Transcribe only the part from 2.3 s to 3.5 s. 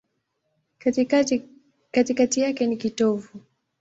yake ni kitovu.